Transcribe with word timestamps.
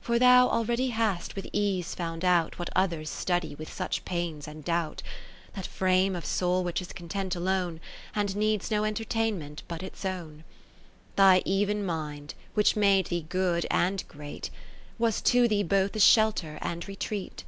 For 0.00 0.18
thou 0.18 0.48
already 0.48 0.88
hast 0.88 1.36
with 1.36 1.46
ease 1.52 1.94
found 1.94 2.24
out 2.24 2.58
What 2.58 2.70
others 2.74 3.08
study 3.08 3.54
with 3.54 3.72
such 3.72 4.04
pains 4.04 4.48
and 4.48 4.64
doubt; 4.64 5.00
That 5.54 5.64
frame 5.64 6.16
of 6.16 6.26
soul 6.26 6.64
which 6.64 6.82
is 6.82 6.92
content 6.92 7.36
alone, 7.36 7.78
And 8.12 8.34
needs 8.34 8.72
no 8.72 8.82
entertainment 8.82 9.62
but 9.68 9.84
its 9.84 10.04
own. 10.04 10.42
Kath 10.42 10.42
eri7te 10.42 10.44
Philips 10.44 11.16
Thy 11.16 11.42
even 11.44 11.86
mind, 11.86 12.34
which 12.54 12.74
made 12.74 13.06
thee 13.06 13.26
good 13.28 13.64
and 13.70 14.02
great, 14.08 14.50
Was 14.98 15.20
to 15.22 15.46
thee 15.46 15.62
both 15.62 15.94
a 15.94 16.00
shelter 16.00 16.58
and 16.60 16.88
retreat. 16.88 17.44